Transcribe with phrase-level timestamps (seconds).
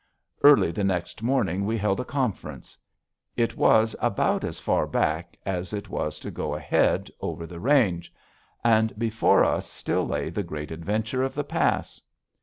[0.41, 2.75] Early the next morning we held a conference.
[3.37, 8.11] It was about as far back as it was to go ahead over the range.
[8.63, 12.01] And before us still lay the Great Adventure of the pass.